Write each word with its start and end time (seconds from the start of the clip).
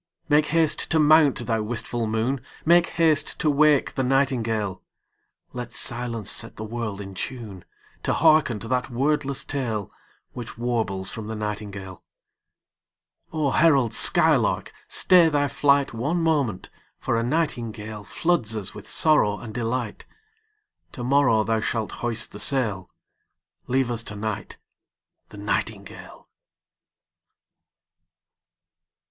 Make 0.29 0.47
haste 0.47 0.89
to 0.89 0.97
mount, 0.97 1.45
thou 1.45 1.61
wistful 1.61 2.07
moon, 2.07 2.41
Make 2.65 2.87
haste 2.87 3.39
to 3.39 3.51
wake 3.51 3.93
the 3.93 4.01
nightingale: 4.01 4.81
Let 5.53 5.73
silence 5.73 6.31
set 6.31 6.55
the 6.55 6.63
world 6.63 6.99
in 6.99 7.13
tune 7.13 7.63
To 8.01 8.13
hearken 8.13 8.57
to 8.61 8.67
that 8.67 8.89
wordless 8.89 9.43
tale 9.43 9.91
Which 10.33 10.57
warbles 10.57 11.11
from 11.11 11.27
the 11.27 11.35
nightingale 11.35 12.03
O 13.31 13.51
herald 13.51 13.93
skylark, 13.93 14.73
stay 14.87 15.29
thy 15.29 15.47
flight 15.47 15.93
One 15.93 16.17
moment, 16.19 16.71
for 16.97 17.15
a 17.15 17.21
nightingale 17.21 18.03
Floods 18.03 18.55
us 18.55 18.73
with 18.73 18.89
sorrow 18.89 19.37
and 19.37 19.53
delight. 19.53 20.07
To 20.93 21.03
morrow 21.03 21.43
thou 21.43 21.59
shalt 21.59 21.91
hoist 22.01 22.31
the 22.31 22.39
sail; 22.39 22.89
Leave 23.67 23.91
us 23.91 24.01
to 24.01 24.15
night 24.15 24.57
the 25.29 25.37
nightingale. 25.37 26.27